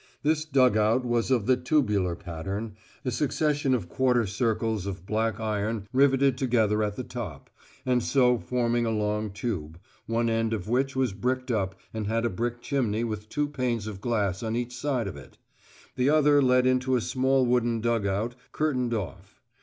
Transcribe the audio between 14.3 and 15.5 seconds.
on each side of it;